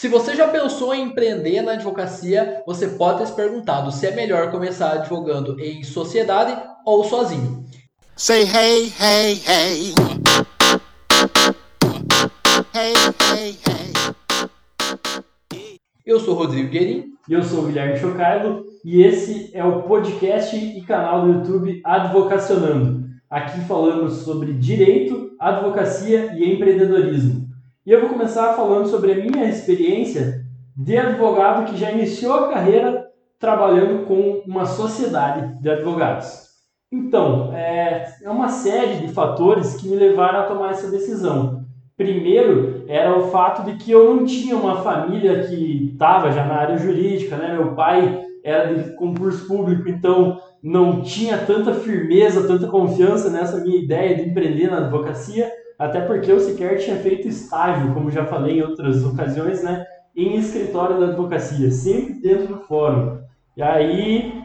Se 0.00 0.08
você 0.08 0.34
já 0.34 0.48
pensou 0.48 0.94
em 0.94 1.08
empreender 1.08 1.60
na 1.60 1.72
advocacia, 1.72 2.62
você 2.66 2.88
pode 2.88 3.18
ter 3.18 3.26
se 3.26 3.34
perguntado 3.34 3.92
se 3.92 4.06
é 4.06 4.16
melhor 4.16 4.50
começar 4.50 4.92
advogando 4.92 5.60
em 5.60 5.84
sociedade 5.84 6.58
ou 6.86 7.04
sozinho. 7.04 7.66
Say 8.16 8.44
hey, 8.44 8.90
hey, 8.98 9.42
hey. 9.46 9.94
Hey, 12.74 12.94
hey, 13.30 13.58
hey. 13.68 14.00
Eu 16.06 16.18
sou 16.18 16.34
Rodrigo 16.34 16.70
Guerin. 16.70 17.12
E 17.28 17.34
eu 17.34 17.42
sou 17.42 17.64
o 17.64 17.66
Guilherme 17.66 17.98
Chocailo. 17.98 18.64
E 18.82 19.02
esse 19.02 19.50
é 19.52 19.62
o 19.62 19.82
podcast 19.82 20.56
e 20.56 20.80
canal 20.80 21.26
do 21.26 21.32
YouTube 21.34 21.82
Advocacionando. 21.84 23.06
Aqui 23.28 23.60
falamos 23.68 24.14
sobre 24.22 24.54
direito, 24.54 25.32
advocacia 25.38 26.32
e 26.38 26.54
empreendedorismo. 26.54 27.39
E 27.86 27.92
eu 27.92 28.00
vou 28.02 28.10
começar 28.10 28.52
falando 28.52 28.88
sobre 28.88 29.12
a 29.12 29.16
minha 29.16 29.48
experiência 29.48 30.44
de 30.76 30.98
advogado 30.98 31.64
que 31.64 31.78
já 31.78 31.90
iniciou 31.90 32.34
a 32.34 32.48
carreira 32.48 33.06
trabalhando 33.38 34.04
com 34.04 34.42
uma 34.46 34.66
sociedade 34.66 35.58
de 35.62 35.70
advogados. 35.70 36.50
Então, 36.92 37.54
é, 37.54 38.06
é 38.22 38.28
uma 38.28 38.50
série 38.50 39.06
de 39.06 39.08
fatores 39.14 39.76
que 39.76 39.88
me 39.88 39.96
levaram 39.96 40.40
a 40.40 40.46
tomar 40.46 40.72
essa 40.72 40.90
decisão. 40.90 41.64
Primeiro, 41.96 42.84
era 42.86 43.16
o 43.16 43.28
fato 43.28 43.64
de 43.64 43.76
que 43.76 43.90
eu 43.90 44.14
não 44.14 44.26
tinha 44.26 44.56
uma 44.56 44.82
família 44.82 45.46
que 45.46 45.92
estava 45.94 46.30
já 46.32 46.44
na 46.44 46.56
área 46.56 46.76
jurídica, 46.76 47.36
né? 47.36 47.54
Meu 47.54 47.74
pai 47.74 48.26
era 48.44 48.74
de 48.74 48.94
concurso 48.94 49.46
público, 49.46 49.88
então 49.88 50.38
não 50.62 51.00
tinha 51.00 51.38
tanta 51.38 51.72
firmeza, 51.72 52.46
tanta 52.46 52.66
confiança 52.66 53.30
nessa 53.30 53.58
minha 53.60 53.82
ideia 53.82 54.16
de 54.16 54.28
empreender 54.28 54.70
na 54.70 54.78
advocacia 54.78 55.50
até 55.80 56.02
porque 56.02 56.30
eu 56.30 56.38
sequer 56.38 56.76
tinha 56.76 56.96
feito 56.96 57.26
estágio, 57.26 57.94
como 57.94 58.10
já 58.10 58.26
falei 58.26 58.58
em 58.58 58.62
outras 58.62 59.02
ocasiões, 59.02 59.62
né, 59.62 59.82
em 60.14 60.36
escritório 60.36 61.00
da 61.00 61.06
advocacia, 61.06 61.70
sempre 61.70 62.20
dentro 62.20 62.48
do 62.48 62.60
fórum. 62.60 63.18
E 63.56 63.62
aí, 63.62 64.44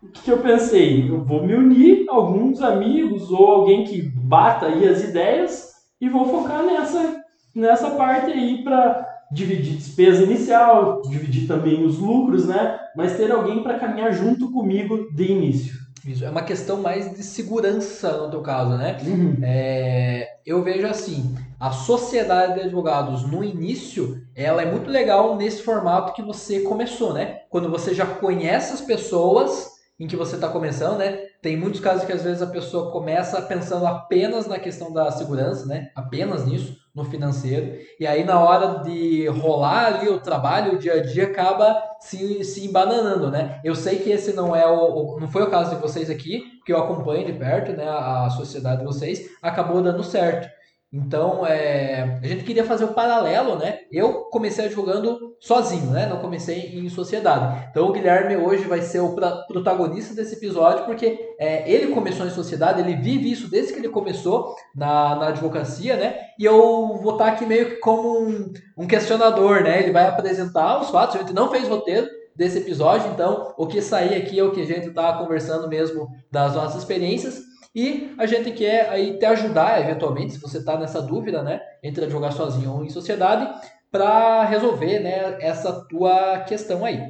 o 0.00 0.06
que 0.06 0.30
eu 0.30 0.38
pensei? 0.38 1.10
Eu 1.10 1.24
vou 1.24 1.44
me 1.44 1.52
unir 1.52 2.06
a 2.08 2.14
alguns 2.14 2.62
amigos 2.62 3.28
ou 3.28 3.44
alguém 3.44 3.82
que 3.82 4.00
bata 4.00 4.66
aí 4.66 4.86
as 4.86 5.02
ideias 5.02 5.72
e 6.00 6.08
vou 6.08 6.26
focar 6.28 6.62
nessa, 6.62 7.24
nessa 7.52 7.90
parte 7.90 8.30
aí 8.30 8.62
para 8.62 9.04
dividir 9.32 9.74
despesa 9.74 10.22
inicial, 10.22 11.02
dividir 11.02 11.48
também 11.48 11.84
os 11.84 11.98
lucros, 11.98 12.46
né? 12.46 12.78
Mas 12.94 13.16
ter 13.16 13.32
alguém 13.32 13.64
para 13.64 13.80
caminhar 13.80 14.12
junto 14.12 14.52
comigo 14.52 15.12
de 15.12 15.24
início. 15.24 15.87
Isso 16.04 16.24
é 16.24 16.30
uma 16.30 16.42
questão 16.42 16.80
mais 16.80 17.14
de 17.14 17.22
segurança 17.22 18.16
no 18.18 18.30
teu 18.30 18.40
caso, 18.40 18.76
né? 18.76 18.98
Uhum. 19.04 19.36
É, 19.42 20.28
eu 20.46 20.62
vejo 20.62 20.86
assim, 20.86 21.34
a 21.58 21.70
sociedade 21.70 22.54
de 22.54 22.60
advogados 22.60 23.28
no 23.30 23.42
início, 23.42 24.22
ela 24.34 24.62
é 24.62 24.70
muito 24.70 24.90
legal 24.90 25.36
nesse 25.36 25.62
formato 25.62 26.12
que 26.12 26.22
você 26.22 26.60
começou, 26.60 27.12
né? 27.12 27.40
Quando 27.50 27.70
você 27.70 27.94
já 27.94 28.06
conhece 28.06 28.72
as 28.72 28.80
pessoas 28.80 29.77
em 29.98 30.06
que 30.06 30.16
você 30.16 30.36
está 30.36 30.48
começando, 30.48 30.98
né? 30.98 31.18
Tem 31.42 31.56
muitos 31.56 31.80
casos 31.80 32.04
que 32.04 32.12
às 32.12 32.22
vezes 32.22 32.40
a 32.40 32.46
pessoa 32.46 32.92
começa 32.92 33.42
pensando 33.42 33.86
apenas 33.86 34.46
na 34.46 34.58
questão 34.58 34.92
da 34.92 35.10
segurança, 35.10 35.66
né? 35.66 35.90
Apenas 35.94 36.46
nisso, 36.46 36.76
no 36.94 37.04
financeiro. 37.04 37.76
E 37.98 38.06
aí 38.06 38.24
na 38.24 38.40
hora 38.40 38.82
de 38.82 39.26
rolar 39.26 39.86
ali 39.86 40.08
o 40.08 40.20
trabalho, 40.20 40.74
o 40.74 40.78
dia 40.78 40.94
a 40.94 41.02
dia 41.02 41.24
acaba 41.24 41.82
se, 42.00 42.44
se 42.44 42.66
embananando, 42.66 43.30
né? 43.30 43.60
Eu 43.64 43.74
sei 43.74 43.98
que 43.98 44.10
esse 44.10 44.32
não 44.32 44.54
é 44.54 44.66
o, 44.66 45.16
o 45.16 45.20
não 45.20 45.28
foi 45.28 45.42
o 45.42 45.50
caso 45.50 45.74
de 45.74 45.82
vocês 45.82 46.08
aqui, 46.08 46.44
que 46.64 46.72
eu 46.72 46.78
acompanho 46.78 47.26
de 47.26 47.32
perto, 47.32 47.72
né? 47.72 47.88
A, 47.88 48.26
a 48.26 48.30
sociedade 48.30 48.80
de 48.80 48.86
vocês 48.86 49.28
acabou 49.42 49.82
dando 49.82 50.02
certo. 50.04 50.48
Então, 50.90 51.46
é, 51.46 52.18
a 52.22 52.26
gente 52.26 52.44
queria 52.44 52.64
fazer 52.64 52.84
o 52.84 52.88
um 52.88 52.92
paralelo, 52.94 53.56
né? 53.56 53.80
Eu 53.92 54.24
comecei 54.30 54.64
advogando 54.64 55.36
sozinho, 55.38 55.90
né? 55.90 56.06
Não 56.06 56.18
comecei 56.18 56.78
em 56.78 56.88
sociedade. 56.88 57.66
Então, 57.70 57.88
o 57.88 57.92
Guilherme 57.92 58.36
hoje 58.36 58.64
vai 58.64 58.80
ser 58.80 59.00
o 59.00 59.14
protagonista 59.46 60.14
desse 60.14 60.36
episódio, 60.36 60.86
porque 60.86 61.34
é, 61.38 61.70
ele 61.70 61.92
começou 61.92 62.26
em 62.26 62.30
sociedade, 62.30 62.80
ele 62.80 62.96
vive 62.96 63.30
isso 63.30 63.50
desde 63.50 63.74
que 63.74 63.80
ele 63.80 63.90
começou 63.90 64.54
na, 64.74 65.14
na 65.16 65.28
advocacia, 65.28 65.96
né? 65.96 66.20
E 66.38 66.44
eu 66.46 66.98
vou 67.02 67.12
estar 67.12 67.28
aqui 67.28 67.44
meio 67.44 67.70
que 67.70 67.76
como 67.76 68.20
um, 68.20 68.52
um 68.78 68.86
questionador, 68.86 69.62
né? 69.62 69.82
Ele 69.82 69.92
vai 69.92 70.06
apresentar 70.06 70.80
os 70.80 70.88
fatos, 70.88 71.16
a 71.16 71.18
gente 71.18 71.34
não 71.34 71.50
fez 71.50 71.68
roteiro, 71.68 72.08
desse 72.38 72.58
episódio. 72.58 73.10
Então, 73.12 73.52
o 73.58 73.66
que 73.66 73.82
sair 73.82 74.14
aqui 74.14 74.38
é 74.38 74.44
o 74.44 74.52
que 74.52 74.62
a 74.62 74.66
gente 74.66 74.88
está 74.88 75.12
conversando 75.14 75.68
mesmo 75.68 76.08
das 76.30 76.54
nossas 76.54 76.76
experiências. 76.76 77.42
E 77.74 78.14
a 78.18 78.26
gente 78.26 78.50
quer 78.52 78.88
aí 78.90 79.18
te 79.18 79.24
ajudar, 79.24 79.80
eventualmente, 79.80 80.32
se 80.32 80.40
você 80.40 80.58
está 80.58 80.78
nessa 80.78 81.02
dúvida, 81.02 81.42
né, 81.42 81.60
entre 81.82 82.08
jogar 82.08 82.32
sozinho 82.32 82.72
ou 82.72 82.84
em 82.84 82.88
sociedade, 82.88 83.48
para 83.90 84.44
resolver, 84.44 85.00
né, 85.00 85.36
essa 85.40 85.86
tua 85.88 86.40
questão 86.40 86.84
aí. 86.84 87.00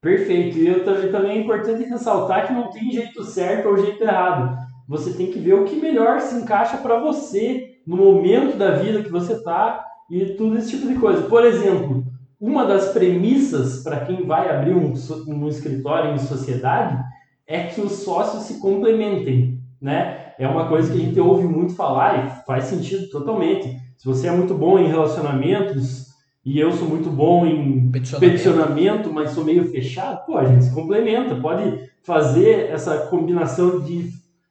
Perfeito. 0.00 0.58
E 0.58 0.66
eu 0.66 0.84
também, 0.84 1.12
também 1.12 1.38
é 1.38 1.40
importante 1.40 1.84
ressaltar 1.84 2.46
que 2.46 2.52
não 2.52 2.70
tem 2.70 2.90
jeito 2.90 3.22
certo 3.24 3.68
ou 3.68 3.78
jeito 3.78 4.02
errado. 4.02 4.56
Você 4.88 5.12
tem 5.12 5.30
que 5.30 5.38
ver 5.38 5.54
o 5.54 5.64
que 5.64 5.76
melhor 5.76 6.20
se 6.20 6.34
encaixa 6.34 6.76
para 6.76 6.98
você 6.98 7.78
no 7.86 7.96
momento 7.96 8.56
da 8.56 8.72
vida 8.72 9.02
que 9.02 9.10
você 9.10 9.34
está 9.34 9.84
e 10.10 10.34
tudo 10.34 10.58
esse 10.58 10.70
tipo 10.70 10.88
de 10.88 10.96
coisa. 10.96 11.22
Por 11.22 11.44
exemplo, 11.44 12.04
uma 12.40 12.66
das 12.66 12.92
premissas 12.92 13.84
para 13.84 14.04
quem 14.04 14.26
vai 14.26 14.50
abrir 14.50 14.74
um, 14.74 14.92
um 15.28 15.48
escritório 15.48 16.12
em 16.12 16.18
sociedade 16.18 17.00
é 17.46 17.64
que 17.64 17.80
os 17.80 17.92
sócios 17.92 18.42
se 18.42 18.60
complementem 18.60 19.51
né? 19.82 20.32
É 20.38 20.46
uma 20.46 20.68
coisa 20.68 20.92
que 20.92 20.98
a 20.98 21.04
gente 21.04 21.18
ouve 21.18 21.44
muito 21.44 21.74
falar 21.74 22.24
e 22.24 22.46
faz 22.46 22.64
sentido 22.64 23.10
totalmente. 23.10 23.76
Se 23.98 24.06
você 24.06 24.28
é 24.28 24.30
muito 24.30 24.54
bom 24.54 24.78
em 24.78 24.86
relacionamentos 24.86 26.12
e 26.44 26.58
eu 26.58 26.70
sou 26.72 26.88
muito 26.88 27.10
bom 27.10 27.44
em 27.44 27.90
peticionamento, 27.90 28.32
peticionamento 28.32 29.12
mas 29.12 29.30
sou 29.30 29.44
meio 29.44 29.64
fechado, 29.70 30.24
pô, 30.24 30.38
a 30.38 30.44
gente 30.44 30.64
se 30.64 30.74
complementa, 30.74 31.34
pode 31.34 31.90
fazer 32.02 32.70
essa 32.70 33.06
combinação 33.06 33.80
de, 33.80 34.10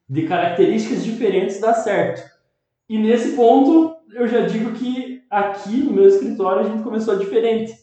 de 0.09 0.23
características 0.23 1.03
diferentes 1.03 1.61
dar 1.61 1.73
certo. 1.75 2.29
E 2.89 2.97
nesse 2.97 3.35
ponto, 3.35 3.95
eu 4.13 4.27
já 4.27 4.41
digo 4.41 4.71
que 4.73 5.21
aqui 5.29 5.77
no 5.77 5.93
meu 5.93 6.07
escritório 6.07 6.65
a 6.65 6.69
gente 6.69 6.83
começou 6.83 7.17
diferente, 7.17 7.73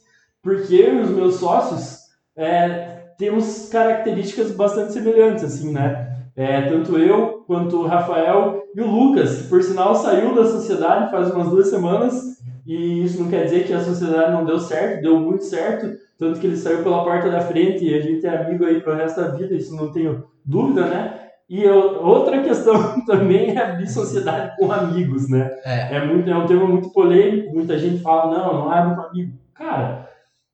porque 0.43 0.75
eu 0.75 0.97
e 0.97 1.01
os 1.01 1.11
meus 1.11 1.37
sócios 1.37 2.01
é, 2.37 3.07
temos 3.19 3.69
características 3.71 4.53
bastante 4.53 4.93
semelhantes, 4.93 5.45
assim, 5.45 5.73
né? 5.73 6.08
É, 6.39 6.63
tanto 6.63 6.97
eu 6.97 7.43
quanto 7.49 7.81
o 7.81 7.87
Rafael 7.89 8.63
e 8.73 8.81
o 8.81 8.87
Lucas, 8.87 9.43
que 9.43 9.49
por 9.49 9.61
sinal 9.61 9.93
saiu 9.97 10.37
da 10.37 10.45
sociedade 10.45 11.11
faz 11.11 11.33
umas 11.33 11.49
duas 11.49 11.67
semanas, 11.67 12.39
e 12.65 13.03
isso 13.03 13.21
não 13.21 13.29
quer 13.29 13.43
dizer 13.43 13.67
que 13.67 13.73
a 13.73 13.81
sociedade 13.81 14.31
não 14.31 14.45
deu 14.45 14.61
certo, 14.61 15.03
deu 15.03 15.19
muito 15.19 15.43
certo, 15.43 15.99
tanto 16.17 16.39
que 16.39 16.47
ele 16.47 16.57
saiu 16.57 16.85
pela 16.85 17.03
porta 17.03 17.29
da 17.29 17.41
frente 17.41 17.85
e 17.85 17.93
a 17.93 18.01
gente 18.01 18.25
é 18.25 18.37
amigo 18.37 18.65
aí 18.65 18.81
pro 18.81 18.95
resto 18.95 19.21
da 19.21 19.31
vida, 19.31 19.53
isso 19.53 19.75
não 19.75 19.91
tenho 19.91 20.27
dúvida, 20.45 20.87
né? 20.87 21.19
E 21.51 21.65
eu, 21.65 22.05
outra 22.05 22.41
questão 22.41 23.01
também 23.05 23.57
é 23.57 23.61
abrir 23.61 23.89
sociedade 23.89 24.55
com 24.57 24.71
amigos, 24.71 25.29
né? 25.29 25.51
É. 25.65 25.97
É, 25.97 26.07
muito, 26.07 26.31
é 26.31 26.37
um 26.37 26.47
tema 26.47 26.69
muito 26.69 26.93
polêmico, 26.93 27.53
muita 27.53 27.77
gente 27.77 28.01
fala, 28.01 28.39
não, 28.39 28.55
não 28.55 28.71
abre 28.71 28.95
com 28.95 29.03
amigo. 29.09 29.33
Cara, 29.55 30.09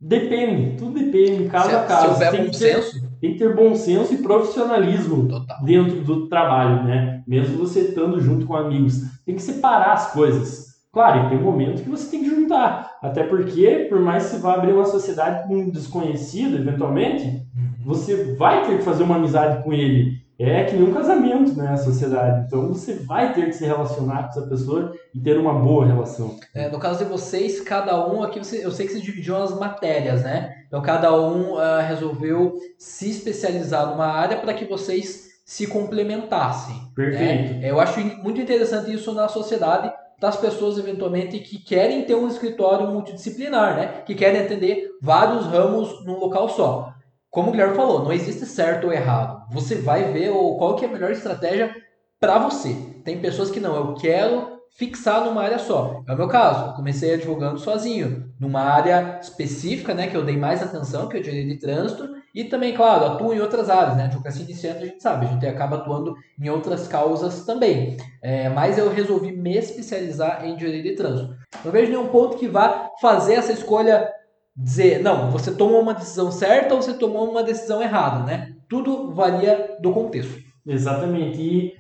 Depende, 0.07 0.77
tudo 0.77 0.99
depende, 0.99 1.49
caso 1.49 1.71
se, 1.71 1.77
a 1.77 1.83
caso. 1.85 2.03
Se 2.03 2.11
houver 2.11 2.31
tem 2.31 2.45
bom 2.45 2.51
ter, 2.51 2.83
senso. 2.83 3.09
Tem 3.25 3.33
que 3.33 3.39
ter 3.39 3.57
bom 3.57 3.75
senso 3.75 4.13
e 4.13 4.19
profissionalismo 4.19 5.27
Total. 5.27 5.57
dentro 5.63 6.03
do 6.03 6.29
trabalho, 6.29 6.85
né? 6.85 7.23
Mesmo 7.27 7.57
você 7.57 7.81
estando 7.81 8.21
junto 8.21 8.45
com 8.45 8.55
amigos. 8.55 9.01
Tem 9.25 9.35
que 9.35 9.41
separar 9.41 9.95
as 9.95 10.13
coisas. 10.13 10.75
Claro, 10.93 11.31
tem 11.31 11.39
um 11.39 11.43
momento 11.43 11.83
que 11.83 11.89
você 11.89 12.11
tem 12.11 12.23
que 12.23 12.29
juntar. 12.29 12.99
Até 13.01 13.23
porque, 13.23 13.87
por 13.89 13.99
mais 13.99 14.25
que 14.25 14.33
você 14.33 14.43
vá 14.43 14.57
abrir 14.57 14.75
uma 14.75 14.85
sociedade 14.85 15.49
com 15.49 15.57
um 15.57 15.71
desconhecido, 15.71 16.59
eventualmente, 16.59 17.25
uhum. 17.25 17.87
você 17.87 18.35
vai 18.35 18.67
ter 18.67 18.77
que 18.77 18.85
fazer 18.85 19.05
uma 19.05 19.17
amizade 19.17 19.65
com 19.65 19.73
ele 19.73 20.24
é 20.39 20.65
que 20.65 20.75
nem 20.75 20.89
um 20.89 20.93
casamento, 20.93 21.55
né, 21.55 21.69
a 21.69 21.77
sociedade. 21.77 22.47
Então 22.47 22.69
você 22.69 22.95
vai 22.95 23.33
ter 23.33 23.47
que 23.47 23.53
se 23.53 23.65
relacionar 23.65 24.25
com 24.25 24.29
essa 24.31 24.43
pessoa 24.43 24.93
e 25.15 25.21
ter 25.21 25.39
uma 25.39 25.55
boa 25.55 25.87
relação. 25.87 26.37
É, 26.55 26.69
no 26.69 26.79
caso 26.79 27.05
de 27.05 27.11
vocês, 27.11 27.61
cada 27.61 28.07
um 28.07 28.23
aqui, 28.23 28.39
você, 28.39 28.65
eu 28.65 28.71
sei 28.71 28.87
que 28.87 28.95
se 28.95 29.01
dividiu 29.01 29.37
as 29.37 29.57
matérias, 29.57 30.23
né? 30.23 30.53
Então 30.67 30.83
cada 30.83 31.15
um 31.17 31.55
uh, 31.55 31.81
resolveu 31.87 32.55
se 32.79 33.11
especializar 33.11 33.89
numa 33.91 34.07
área 34.07 34.39
para 34.39 34.55
que 34.55 34.65
vocês 34.65 35.35
se 35.45 35.67
complementassem. 35.67 36.75
Né? 36.75 36.81
Perfeito. 36.97 37.55
Né? 37.55 37.71
Eu 37.71 37.79
acho 37.79 38.01
muito 38.01 38.41
interessante 38.41 38.93
isso 38.93 39.13
na 39.13 39.29
sociedade 39.29 39.93
das 40.19 40.37
pessoas 40.37 40.79
eventualmente 40.79 41.39
que 41.41 41.59
querem 41.59 42.05
ter 42.05 42.15
um 42.15 42.27
escritório 42.27 42.89
multidisciplinar, 42.89 43.77
né? 43.77 44.03
Que 44.07 44.15
querem 44.15 44.41
atender 44.41 44.89
vários 45.03 45.45
ramos 45.47 46.05
num 46.05 46.19
local 46.19 46.49
só 46.49 46.94
como 47.35 47.49
o 47.49 47.51
Guilherme 47.51 47.75
falou, 47.75 48.05
não 48.05 48.13
existe 48.13 48.47
certo 48.47 48.85
ou 48.87 48.93
errado. 48.93 49.45
Você 49.51 49.75
vai 49.75 50.13
ver 50.13 50.31
qual 50.31 50.77
que 50.77 50.85
é 50.85 50.89
a 50.89 50.91
melhor 50.93 51.11
estratégia 51.11 51.75
para 52.21 52.39
você. 52.39 52.73
Tem 53.05 53.19
pessoas 53.19 53.51
que 53.51 53.59
não, 53.59 53.75
eu 53.75 53.95
quero 53.95 54.55
fixar 54.77 55.25
numa 55.25 55.43
área 55.43 55.59
só. 55.59 56.05
É 56.07 56.13
o 56.13 56.17
meu 56.17 56.29
caso. 56.29 56.71
Eu 56.71 56.73
comecei 56.75 57.15
advogando 57.15 57.59
sozinho, 57.59 58.33
numa 58.39 58.61
área 58.61 59.19
específica, 59.21 59.93
né, 59.93 60.07
que 60.07 60.17
eu 60.17 60.25
dei 60.25 60.37
mais 60.37 60.63
atenção, 60.63 61.09
que 61.09 61.17
é 61.17 61.21
o 61.21 61.23
direito 61.25 61.49
de 61.49 61.59
trânsito, 61.59 62.09
e 62.33 62.45
também, 62.45 62.73
claro, 62.73 63.05
atuo 63.05 63.35
em 63.35 63.41
outras 63.41 63.69
áreas, 63.69 63.97
né? 63.97 64.05
Advocacia 64.05 64.45
iniciante 64.45 64.85
a 64.85 64.87
gente 64.87 65.03
sabe, 65.03 65.27
a 65.27 65.29
gente 65.31 65.47
acaba 65.47 65.77
atuando 65.77 66.15
em 66.41 66.49
outras 66.49 66.87
causas 66.87 67.45
também. 67.45 67.97
É, 68.23 68.49
mas 68.49 68.79
eu 68.79 68.93
resolvi 68.93 69.33
me 69.33 69.57
especializar 69.57 70.47
em 70.47 70.55
direito 70.55 70.85
de 70.85 70.95
trânsito. 70.95 71.35
Não 71.65 71.73
vejo 71.73 71.91
nenhum 71.91 72.07
ponto 72.07 72.37
que 72.37 72.47
vá 72.47 72.91
fazer 73.01 73.35
essa 73.35 73.53
escolha 73.53 74.09
dizer, 74.57 75.03
não, 75.03 75.31
você 75.31 75.53
tomou 75.53 75.81
uma 75.81 75.95
decisão 75.95 76.31
certa 76.31 76.75
ou 76.75 76.83
você 76.83 76.95
tomou 76.95 77.31
uma 77.31 77.43
decisão 77.43 77.83
errada, 77.83 78.25
né? 78.25 78.55
Tudo 78.69 79.13
varia 79.13 79.77
do 79.81 79.93
contexto. 79.93 80.39
Exatamente. 80.67 81.41
E 81.41 81.75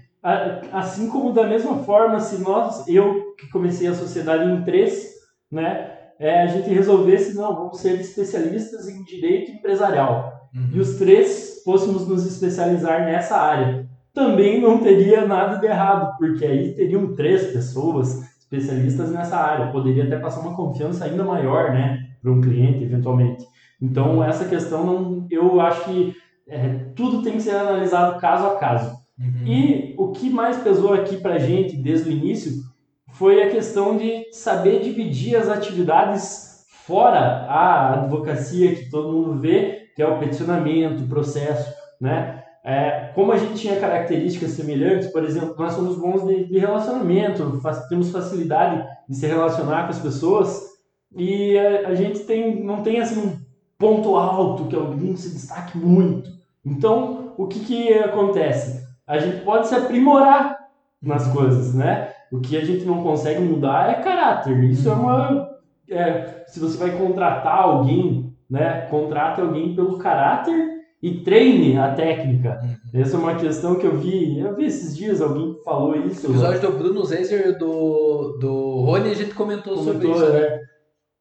assim 0.72 1.08
como 1.08 1.32
da 1.32 1.46
mesma 1.46 1.78
forma, 1.78 2.18
se 2.18 2.42
nós, 2.42 2.88
eu 2.88 3.34
que 3.38 3.48
comecei 3.50 3.86
a 3.86 3.94
sociedade 3.94 4.50
em 4.50 4.62
três, 4.62 5.12
né, 5.50 5.90
é, 6.18 6.42
a 6.42 6.46
gente 6.46 6.68
resolvesse, 6.68 7.34
não, 7.34 7.54
vamos 7.54 7.78
ser 7.78 8.00
especialistas 8.00 8.88
em 8.88 9.04
direito 9.04 9.50
empresarial. 9.50 10.48
Uhum. 10.54 10.70
E 10.72 10.80
os 10.80 10.96
três 10.96 11.62
fôssemos 11.64 12.08
nos 12.08 12.24
especializar 12.24 13.04
nessa 13.04 13.36
área. 13.36 13.86
Também 14.12 14.60
não 14.60 14.78
teria 14.78 15.26
nada 15.26 15.56
de 15.56 15.66
errado, 15.66 16.16
porque 16.18 16.44
aí 16.44 16.72
teriam 16.72 17.14
três 17.14 17.52
pessoas 17.52 18.22
especialistas 18.38 19.10
nessa 19.10 19.36
área. 19.36 19.72
Poderia 19.72 20.04
até 20.04 20.16
passar 20.18 20.40
uma 20.40 20.54
confiança 20.54 21.04
ainda 21.04 21.24
maior, 21.24 21.72
né, 21.72 22.03
para 22.24 22.32
um 22.32 22.40
cliente, 22.40 22.82
eventualmente. 22.82 23.44
Então, 23.80 24.24
essa 24.24 24.46
questão, 24.46 24.84
não, 24.84 25.26
eu 25.30 25.60
acho 25.60 25.84
que 25.84 26.16
é, 26.48 26.68
tudo 26.96 27.22
tem 27.22 27.34
que 27.34 27.42
ser 27.42 27.54
analisado 27.54 28.18
caso 28.18 28.46
a 28.46 28.56
caso. 28.56 28.96
Uhum. 29.18 29.46
E 29.46 29.94
o 29.98 30.10
que 30.10 30.30
mais 30.30 30.56
pesou 30.56 30.94
aqui 30.94 31.18
para 31.18 31.34
a 31.34 31.38
gente 31.38 31.76
desde 31.76 32.08
o 32.08 32.12
início 32.12 32.64
foi 33.12 33.42
a 33.42 33.50
questão 33.50 33.96
de 33.96 34.24
saber 34.32 34.80
dividir 34.80 35.36
as 35.36 35.48
atividades 35.48 36.64
fora 36.86 37.46
a 37.46 37.94
advocacia 37.94 38.74
que 38.74 38.90
todo 38.90 39.12
mundo 39.12 39.38
vê, 39.40 39.90
que 39.94 40.02
é 40.02 40.06
o 40.06 40.18
peticionamento, 40.18 41.04
o 41.04 41.08
processo, 41.08 41.72
né? 42.00 42.42
É, 42.64 43.10
como 43.14 43.30
a 43.30 43.36
gente 43.36 43.60
tinha 43.60 43.78
características 43.78 44.52
semelhantes, 44.52 45.08
por 45.08 45.22
exemplo, 45.22 45.54
nós 45.58 45.74
somos 45.74 45.98
bons 45.98 46.26
de, 46.26 46.46
de 46.46 46.58
relacionamento, 46.58 47.60
faz, 47.60 47.86
temos 47.88 48.10
facilidade 48.10 48.82
de 49.06 49.14
se 49.14 49.26
relacionar 49.26 49.84
com 49.84 49.90
as 49.90 49.98
pessoas 49.98 50.73
e 51.16 51.58
a, 51.58 51.88
a, 51.88 51.94
gente 51.94 52.20
tem, 52.20 52.62
não 52.62 52.82
tem 52.82 53.00
assim 53.00 53.20
um 53.20 53.36
ponto 53.78 54.16
alto 54.16 54.64
que 54.64 54.76
alguém 54.76 55.16
se 55.16 55.30
destaque 55.30 55.78
muito. 55.78 56.30
Então, 56.64 57.32
o 57.36 57.46
que, 57.46 57.60
que 57.60 57.92
acontece? 57.94 58.84
A 59.06 59.18
gente 59.18 59.44
pode 59.44 59.68
se 59.68 59.74
aprimorar 59.74 60.58
nas 61.02 61.26
coisas, 61.28 61.74
né? 61.74 62.10
O 62.32 62.40
que 62.40 62.56
a 62.56 62.64
gente 62.64 62.84
não 62.84 63.02
consegue 63.02 63.40
mudar 63.40 63.90
é 63.90 64.02
caráter. 64.02 64.64
Isso 64.64 64.88
é 64.88 64.92
uma. 64.92 65.54
É, 65.90 66.44
se 66.46 66.58
você 66.58 66.78
vai 66.78 66.96
contratar 66.96 67.58
alguém, 67.58 68.34
né? 68.48 68.86
Contrate 68.90 69.40
alguém 69.40 69.74
pelo 69.74 69.98
caráter 69.98 70.74
e 71.02 71.20
treine 71.20 71.76
a 71.78 71.92
técnica. 71.92 72.60
Uhum. 72.62 73.00
Essa 73.00 73.16
é 73.16 73.20
uma 73.20 73.34
questão 73.34 73.74
que 73.74 73.86
eu 73.86 73.98
vi. 73.98 74.40
Eu 74.40 74.56
vi 74.56 74.64
esses 74.64 74.96
dias, 74.96 75.20
alguém 75.20 75.54
falou 75.62 75.94
isso. 75.96 76.26
No 76.26 76.34
episódio 76.34 76.60
do 76.62 76.78
Bruno 76.78 77.04
Zeiser 77.04 77.48
e 77.48 77.58
do, 77.58 78.38
do 78.40 78.80
Rony, 78.80 79.10
a 79.10 79.14
gente 79.14 79.34
comentou, 79.34 79.76
comentou 79.76 80.14
sobre 80.14 80.26
isso. 80.26 80.32
Né? 80.32 80.60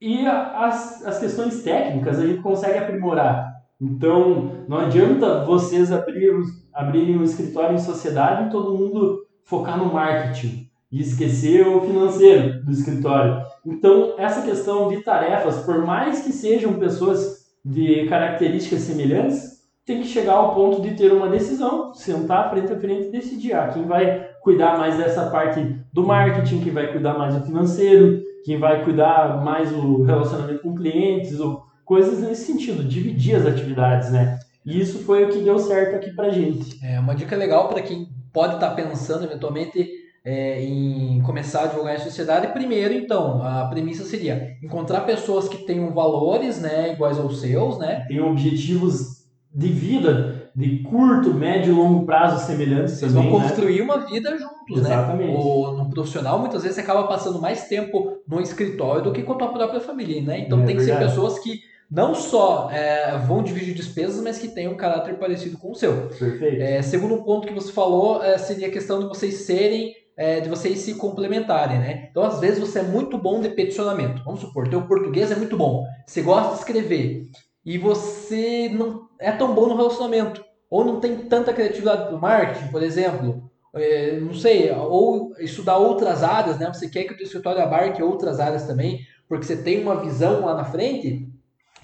E 0.05 0.27
a, 0.27 0.65
as, 0.65 1.05
as 1.05 1.17
questões 1.17 1.63
técnicas 1.63 2.19
a 2.19 2.27
gente 2.27 2.41
consegue 2.41 2.77
aprimorar. 2.77 3.53
Então, 3.79 4.65
não 4.67 4.79
adianta 4.79 5.45
vocês 5.45 5.93
abrirem, 5.93 6.41
abrirem 6.73 7.17
um 7.17 7.23
escritório 7.23 7.75
em 7.75 7.79
sociedade 7.79 8.47
e 8.47 8.51
todo 8.51 8.77
mundo 8.77 9.25
focar 9.45 9.77
no 9.77 9.93
marketing 9.93 10.69
e 10.91 10.99
esquecer 10.99 11.65
o 11.65 11.79
financeiro 11.79 12.65
do 12.65 12.71
escritório. 12.73 13.45
Então, 13.65 14.15
essa 14.17 14.41
questão 14.41 14.89
de 14.89 14.97
tarefas, 14.97 15.59
por 15.63 15.85
mais 15.85 16.19
que 16.19 16.33
sejam 16.33 16.73
pessoas 16.73 17.45
de 17.63 18.05
características 18.07 18.81
semelhantes, 18.81 19.63
tem 19.85 20.01
que 20.01 20.07
chegar 20.09 20.33
ao 20.33 20.53
ponto 20.53 20.81
de 20.81 20.95
ter 20.95 21.13
uma 21.13 21.29
decisão, 21.29 21.93
sentar 21.93 22.49
frente 22.49 22.73
a 22.73 22.77
frente 22.77 23.07
e 23.07 23.11
decidir 23.11 23.53
ah, 23.53 23.69
quem 23.69 23.85
vai 23.85 24.27
cuidar 24.41 24.77
mais 24.77 24.97
dessa 24.97 25.29
parte 25.29 25.61
do 25.93 26.05
marketing, 26.05 26.59
quem 26.59 26.73
vai 26.73 26.91
cuidar 26.91 27.17
mais 27.17 27.35
do 27.35 27.45
financeiro, 27.45 28.32
quem 28.43 28.59
vai 28.59 28.83
cuidar 28.83 29.43
mais 29.43 29.71
do 29.71 30.03
relacionamento 30.03 30.61
com 30.61 30.75
clientes, 30.75 31.39
ou 31.39 31.63
coisas 31.85 32.19
nesse 32.19 32.45
sentido, 32.45 32.83
dividir 32.83 33.35
as 33.35 33.45
atividades, 33.45 34.11
né? 34.11 34.39
E 34.65 34.79
isso 34.79 34.99
foi 34.99 35.25
o 35.25 35.29
que 35.29 35.39
deu 35.39 35.59
certo 35.59 35.95
aqui 35.95 36.11
pra 36.11 36.29
gente. 36.29 36.79
É 36.83 36.99
uma 36.99 37.15
dica 37.15 37.35
legal 37.35 37.67
para 37.67 37.81
quem 37.81 38.07
pode 38.31 38.55
estar 38.55 38.69
tá 38.69 38.75
pensando 38.75 39.25
eventualmente 39.25 39.89
é, 40.25 40.63
em 40.63 41.21
começar 41.21 41.61
a 41.61 41.63
advogar 41.65 41.95
em 41.95 41.99
sociedade, 41.99 42.53
primeiro, 42.53 42.93
então, 42.93 43.43
a 43.43 43.65
premissa 43.67 44.05
seria 44.05 44.55
encontrar 44.63 45.01
pessoas 45.01 45.49
que 45.49 45.65
tenham 45.65 45.93
valores 45.93 46.61
né, 46.61 46.93
iguais 46.93 47.19
aos 47.19 47.41
seus, 47.41 47.77
né? 47.77 48.05
Tenham 48.07 48.31
objetivos 48.31 49.25
de 49.53 49.67
vida 49.67 50.42
de 50.55 50.79
curto, 50.83 51.33
médio 51.33 51.73
e 51.73 51.75
longo 51.75 52.05
prazo 52.05 52.45
semelhantes. 52.45 52.93
Vocês 52.93 53.11
também, 53.13 53.29
vão 53.29 53.39
né? 53.39 53.47
construir 53.47 53.77
né? 53.77 53.83
uma 53.83 53.97
vida 53.99 54.37
juntos, 54.37 54.77
Exatamente. 54.77 55.31
né? 55.31 55.37
Ou 55.37 55.77
no 55.77 55.89
profissional, 55.89 56.39
muitas 56.39 56.61
vezes 56.61 56.75
você 56.75 56.81
acaba 56.81 57.07
passando 57.07 57.41
mais 57.41 57.67
tempo 57.67 58.17
no 58.27 58.39
escritório 58.39 59.03
do 59.03 59.11
que 59.11 59.23
com 59.23 59.33
a 59.33 59.37
tua 59.37 59.51
própria 59.51 59.79
família, 59.79 60.21
né? 60.21 60.39
Então 60.39 60.61
é, 60.61 60.65
tem 60.65 60.75
que 60.75 60.83
verdade. 60.83 61.05
ser 61.05 61.09
pessoas 61.09 61.39
que 61.39 61.61
não 61.89 62.13
só 62.13 62.69
é, 62.71 63.17
vão 63.17 63.43
dividir 63.43 63.73
despesas, 63.73 64.23
mas 64.23 64.37
que 64.37 64.47
tenham 64.47 64.73
um 64.73 64.77
caráter 64.77 65.17
parecido 65.17 65.57
com 65.57 65.71
o 65.71 65.75
seu. 65.75 66.07
Perfeito. 66.07 66.61
É, 66.61 66.81
segundo 66.81 67.23
ponto 67.23 67.47
que 67.47 67.53
você 67.53 67.71
falou, 67.71 68.23
é, 68.23 68.37
seria 68.37 68.67
a 68.67 68.71
questão 68.71 68.99
de 68.99 69.05
vocês 69.05 69.33
serem 69.45 69.93
é, 70.15 70.39
de 70.39 70.49
vocês 70.49 70.79
se 70.79 70.95
complementarem, 70.95 71.79
né? 71.79 72.07
Então, 72.09 72.23
às 72.23 72.39
vezes, 72.39 72.59
você 72.59 72.79
é 72.79 72.83
muito 72.83 73.17
bom 73.17 73.41
de 73.41 73.49
peticionamento. 73.49 74.23
Vamos 74.23 74.41
supor, 74.41 74.67
teu 74.67 74.83
português 74.83 75.31
é 75.31 75.35
muito 75.35 75.57
bom. 75.57 75.83
Você 76.05 76.21
gosta 76.21 76.53
de 76.53 76.59
escrever. 76.59 77.27
E 77.65 77.77
você 77.77 78.69
não 78.69 79.07
é 79.19 79.31
tão 79.31 79.53
bom 79.53 79.67
no 79.67 79.75
relacionamento. 79.75 80.43
Ou 80.69 80.83
não 80.83 80.99
tem 80.99 81.17
tanta 81.17 81.53
criatividade 81.53 82.11
no 82.11 82.19
marketing, 82.19 82.69
por 82.69 82.83
exemplo. 82.83 83.49
É, 83.75 84.19
não 84.19 84.33
sei, 84.33 84.71
ou 84.71 85.33
estudar 85.39 85.77
outras 85.77 86.23
áreas, 86.23 86.59
né? 86.59 86.71
Você 86.71 86.89
quer 86.89 87.05
que 87.05 87.13
o 87.13 87.17
teu 87.17 87.25
escritório 87.25 87.61
abarque 87.61 88.03
outras 88.03 88.39
áreas 88.39 88.67
também, 88.67 88.99
porque 89.27 89.45
você 89.45 89.55
tem 89.55 89.81
uma 89.81 89.99
visão 89.99 90.45
lá 90.45 90.53
na 90.53 90.65
frente, 90.65 91.27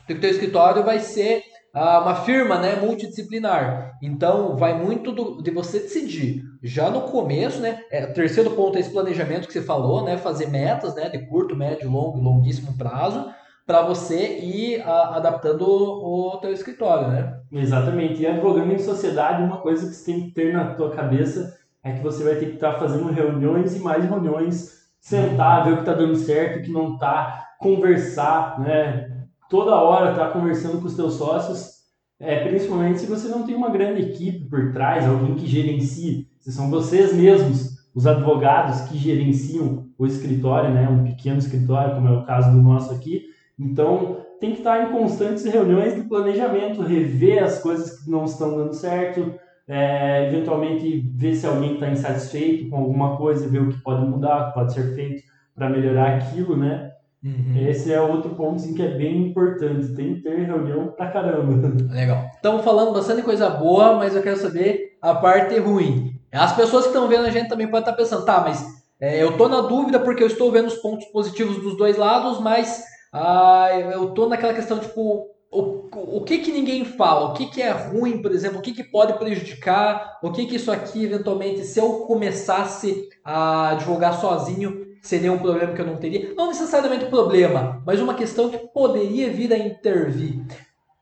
que 0.05 0.13
o 0.13 0.19
teu 0.19 0.29
escritório 0.29 0.83
vai 0.83 0.99
ser 0.99 1.43
uma 1.73 2.15
firma 2.15 2.57
né, 2.57 2.75
multidisciplinar. 2.75 3.97
Então, 4.01 4.57
vai 4.57 4.77
muito 4.77 5.11
do, 5.11 5.41
de 5.41 5.51
você 5.51 5.79
decidir. 5.79 6.43
Já 6.61 6.89
no 6.89 7.01
começo, 7.01 7.59
né? 7.59 7.79
É, 7.91 8.05
o 8.05 8.13
terceiro 8.13 8.51
ponto 8.51 8.77
é 8.77 8.81
esse 8.81 8.91
planejamento 8.91 9.47
que 9.47 9.53
você 9.53 9.61
falou, 9.61 10.03
né? 10.03 10.17
Fazer 10.17 10.47
metas 10.47 10.95
né, 10.95 11.09
de 11.09 11.25
curto, 11.27 11.55
médio, 11.55 11.89
longo, 11.89 12.19
longuíssimo 12.19 12.77
prazo 12.77 13.29
para 13.69 13.83
você 13.83 14.39
ir 14.39 14.81
a, 14.81 15.17
adaptando 15.17 15.61
o, 15.61 16.33
o 16.33 16.37
teu 16.37 16.51
escritório, 16.51 17.09
né? 17.09 17.39
Exatamente. 17.51 18.19
E 18.19 18.25
advogando 18.25 18.73
em 18.73 18.79
sociedade, 18.79 19.43
uma 19.43 19.57
coisa 19.57 19.85
que 19.85 19.93
você 19.93 20.11
tem 20.11 20.23
que 20.23 20.31
ter 20.31 20.51
na 20.51 20.73
tua 20.73 20.89
cabeça 20.89 21.55
é 21.83 21.91
que 21.91 22.01
você 22.01 22.23
vai 22.23 22.33
ter 22.37 22.47
que 22.47 22.55
estar 22.55 22.73
tá 22.73 22.79
fazendo 22.79 23.11
reuniões 23.11 23.75
e 23.75 23.79
mais 23.79 24.03
reuniões, 24.03 24.89
sentar, 24.99 25.65
ver 25.65 25.73
o 25.73 25.75
que 25.75 25.81
está 25.81 25.93
dando 25.93 26.15
certo, 26.15 26.57
o 26.57 26.63
que 26.63 26.71
não 26.71 26.95
está, 26.95 27.45
conversar, 27.59 28.59
né? 28.59 29.27
toda 29.47 29.75
hora 29.75 30.13
estar 30.13 30.29
tá 30.29 30.31
conversando 30.31 30.81
com 30.81 30.87
os 30.87 30.95
teus 30.95 31.13
sócios, 31.13 31.75
é, 32.19 32.47
principalmente 32.47 33.01
se 33.01 33.05
você 33.05 33.27
não 33.27 33.45
tem 33.45 33.53
uma 33.53 33.69
grande 33.69 34.01
equipe 34.01 34.49
por 34.49 34.73
trás, 34.73 35.07
alguém 35.07 35.35
que 35.35 35.45
gerencie, 35.45 36.27
se 36.39 36.51
são 36.51 36.71
vocês 36.71 37.13
mesmos, 37.13 37.77
os 37.93 38.07
advogados 38.07 38.81
que 38.89 38.97
gerenciam 38.97 39.85
o 39.95 40.07
escritório, 40.07 40.73
né, 40.73 40.89
um 40.89 41.03
pequeno 41.03 41.37
escritório, 41.37 41.93
como 41.93 42.07
é 42.07 42.17
o 42.17 42.25
caso 42.25 42.51
do 42.51 42.61
nosso 42.63 42.91
aqui. 42.91 43.28
Então, 43.59 44.25
tem 44.39 44.51
que 44.51 44.59
estar 44.59 44.83
em 44.83 44.91
constantes 44.91 45.43
reuniões 45.43 45.95
de 45.95 46.01
planejamento, 46.03 46.81
rever 46.81 47.43
as 47.43 47.61
coisas 47.61 47.99
que 47.99 48.09
não 48.09 48.23
estão 48.23 48.55
dando 48.55 48.73
certo, 48.73 49.33
é, 49.67 50.27
eventualmente 50.27 51.11
ver 51.13 51.35
se 51.35 51.45
alguém 51.45 51.73
está 51.73 51.89
insatisfeito 51.89 52.69
com 52.69 52.77
alguma 52.77 53.17
coisa, 53.17 53.47
ver 53.47 53.61
o 53.61 53.69
que 53.69 53.81
pode 53.81 54.05
mudar, 54.07 54.41
o 54.41 54.47
que 54.47 54.53
pode 54.53 54.73
ser 54.73 54.95
feito 54.95 55.23
para 55.53 55.69
melhorar 55.69 56.15
aquilo, 56.15 56.55
né? 56.55 56.91
Uhum. 57.23 57.67
Esse 57.67 57.91
é 57.91 57.99
outro 57.99 58.29
ponto 58.31 58.55
assim, 58.55 58.73
que 58.73 58.81
é 58.81 58.87
bem 58.87 59.27
importante. 59.27 59.93
Tem 59.93 60.15
que 60.15 60.21
ter 60.21 60.45
reunião 60.45 60.87
pra 60.87 61.11
caramba. 61.11 61.67
Legal. 61.93 62.29
Estamos 62.33 62.63
falando 62.63 62.93
bastante 62.93 63.21
coisa 63.21 63.49
boa, 63.49 63.95
mas 63.95 64.15
eu 64.15 64.23
quero 64.23 64.37
saber 64.37 64.97
a 65.01 65.13
parte 65.13 65.59
ruim. 65.59 66.13
As 66.31 66.55
pessoas 66.55 66.83
que 66.83 66.89
estão 66.89 67.07
vendo 67.07 67.25
a 67.25 67.31
gente 67.31 67.49
também 67.49 67.67
podem 67.67 67.81
estar 67.81 67.93
pensando, 67.93 68.23
tá, 68.25 68.41
mas 68.41 68.63
é, 69.01 69.21
eu 69.21 69.37
tô 69.37 69.49
na 69.49 69.61
dúvida 69.61 69.99
porque 69.99 70.23
eu 70.23 70.27
estou 70.27 70.51
vendo 70.51 70.67
os 70.67 70.75
pontos 70.75 71.05
positivos 71.07 71.57
dos 71.61 71.77
dois 71.77 71.97
lados, 71.97 72.39
mas 72.39 72.83
ah, 73.11 73.69
eu 73.73 74.11
tô 74.11 74.27
naquela 74.27 74.53
questão, 74.53 74.79
tipo, 74.79 75.29
o, 75.51 75.89
o 76.17 76.23
que 76.23 76.37
que 76.39 76.51
ninguém 76.51 76.85
fala, 76.85 77.29
o 77.29 77.33
que 77.33 77.47
que 77.47 77.61
é 77.61 77.71
ruim, 77.71 78.21
por 78.21 78.31
exemplo, 78.31 78.59
o 78.59 78.61
que 78.61 78.71
que 78.71 78.83
pode 78.83 79.13
prejudicar, 79.13 80.19
o 80.21 80.31
que 80.31 80.45
que 80.45 80.55
isso 80.55 80.71
aqui, 80.71 81.05
eventualmente, 81.05 81.63
se 81.63 81.79
eu 81.79 82.01
começasse 82.01 83.09
a 83.23 83.75
divulgar 83.79 84.19
sozinho, 84.19 84.87
seria 85.01 85.31
um 85.31 85.39
problema 85.39 85.73
que 85.73 85.81
eu 85.81 85.87
não 85.87 85.97
teria. 85.97 86.33
Não 86.35 86.47
necessariamente 86.47 87.05
problema, 87.05 87.81
mas 87.85 87.99
uma 87.99 88.13
questão 88.13 88.49
que 88.49 88.57
poderia 88.57 89.31
vir 89.31 89.51
a 89.53 89.57
intervir. 89.57 90.43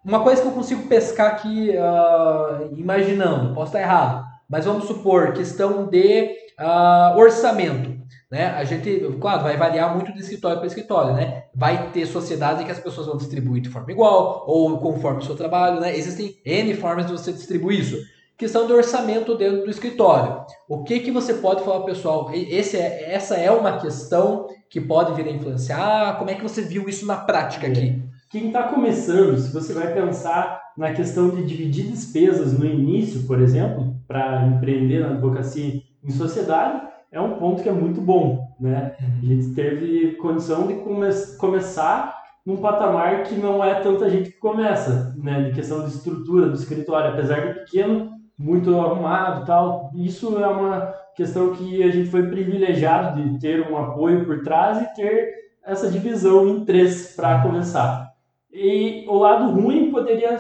Uma 0.06 0.24
coisa 0.24 0.42
que 0.42 0.48
eu 0.48 0.54
consigo 0.54 0.88
pescar 0.88 1.34
aqui, 1.34 1.72
uh, 1.72 2.74
imaginando, 2.78 3.54
posso 3.54 3.68
estar 3.68 3.82
errado, 3.82 4.26
mas 4.50 4.64
vamos 4.64 4.86
supor, 4.86 5.34
questão 5.34 5.88
de 5.88 6.32
uh, 6.58 7.18
orçamento. 7.18 7.97
Né? 8.30 8.48
A 8.48 8.64
gente, 8.66 9.00
claro, 9.22 9.44
vai 9.44 9.56
variar 9.56 9.94
muito 9.96 10.12
de 10.12 10.20
escritório 10.20 10.58
para 10.58 10.68
escritório, 10.68 11.14
né? 11.14 11.46
Vai 11.56 11.92
ter 11.92 12.06
sociedades 12.06 12.62
em 12.62 12.66
que 12.66 12.72
as 12.72 12.80
pessoas 12.80 13.08
vão 13.08 13.16
distribuir 13.16 13.62
de 13.62 13.70
forma 13.70 13.92
igual 13.92 14.44
ou 14.46 14.78
conforme 14.80 15.20
o 15.20 15.26
seu 15.26 15.36
trabalho, 15.36 15.80
né? 15.80 15.96
Existem 15.96 16.38
N 16.46 16.74
formas 16.74 17.06
de 17.06 17.14
você 17.14 17.32
distribuir 17.32 17.80
isso 17.80 17.98
questão 18.38 18.68
de 18.68 18.74
orçamento 18.74 19.36
dentro 19.36 19.64
do 19.64 19.72
escritório. 19.72 20.46
O 20.70 20.84
que, 20.84 21.00
que 21.00 21.10
você 21.10 21.34
pode 21.34 21.64
falar, 21.64 21.84
pessoal? 21.86 22.30
Esse 22.32 22.78
é, 22.78 23.12
essa 23.12 23.36
é 23.36 23.50
uma 23.50 23.80
questão 23.80 24.46
que 24.70 24.80
pode 24.80 25.14
vir 25.14 25.28
a 25.28 25.32
influenciar. 25.32 26.20
Como 26.20 26.30
é 26.30 26.36
que 26.36 26.44
você 26.44 26.62
viu 26.62 26.88
isso 26.88 27.04
na 27.08 27.18
prática 27.18 27.66
aqui? 27.66 28.00
quem 28.30 28.48
está 28.48 28.64
começando, 28.64 29.38
se 29.38 29.54
você 29.54 29.74
vai 29.74 29.94
pensar 29.94 30.62
na 30.78 30.92
questão 30.92 31.30
de 31.30 31.46
dividir 31.46 31.86
despesas 31.86 32.58
no 32.58 32.66
início, 32.66 33.24
por 33.24 33.42
exemplo, 33.42 33.96
para 34.08 34.46
empreender 34.48 35.00
na 35.00 35.12
advocacia 35.12 35.82
em 36.04 36.12
sociedade, 36.12 36.87
é 37.12 37.22
um 37.22 37.38
ponto 37.38 37.64
que 37.64 37.70
é 37.70 37.74
muito 37.74 38.02
bom, 38.02 38.56
né? 38.60 38.96
A 39.00 39.26
gente 39.26 39.54
teve 39.54 40.16
condição 40.18 40.68
de 40.68 40.76
come 40.76 41.08
começar 41.38 42.16
num 42.46 42.58
patamar 42.58 43.24
que 43.24 43.36
não 43.36 43.64
é 43.64 43.76
tanta 43.82 44.10
gente 44.10 44.32
que 44.32 44.40
começa, 44.40 45.14
né? 45.18 45.44
De 45.44 45.54
questão 45.54 45.84
de 45.84 45.96
estrutura 45.96 46.48
do 46.48 46.56
escritório, 46.56 47.12
apesar 47.12 47.42
de 47.42 47.60
pequeno, 47.60 48.12
muito 48.38 48.78
arrumado 48.80 49.46
tal. 49.46 49.92
Isso 49.96 50.38
é 50.38 50.48
uma 50.48 50.94
questão 51.16 51.54
que 51.54 51.84
a 51.84 51.90
gente 51.90 52.10
foi 52.10 52.30
privilegiado 52.30 53.22
de 53.22 53.40
ter 53.40 53.70
um 53.70 53.78
apoio 53.78 54.26
por 54.26 54.44
trás 54.44 54.82
e 54.82 54.94
ter 54.94 55.34
essa 55.66 55.90
divisão 55.90 56.48
em 56.48 56.64
três 56.64 57.16
para 57.16 57.42
começar. 57.42 58.08
E 58.52 59.06
o 59.08 59.18
lado 59.18 59.52
ruim 59.52 59.92
poderia 59.92 60.38